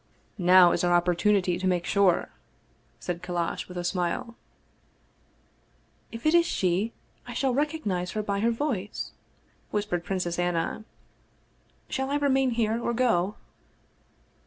[0.55, 2.29] "Now is our opportunity to make sure,"
[2.99, 4.35] said Kallash, with a smile."
[6.11, 6.91] If it is she,
[7.27, 9.11] I shall recognize her by her voice,"
[9.69, 10.85] whis pered Princess Anna."
[11.87, 13.35] Shall I remain here or go